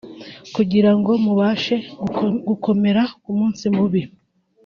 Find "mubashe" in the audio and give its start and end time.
1.23-1.75